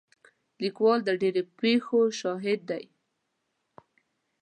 لیکوال 0.63 0.99
د 1.05 1.09
ډېرو 1.21 1.41
زیاتو 1.45 1.57
پېښو 1.59 1.99
شاهد 2.19 2.59
دی. 2.69 2.83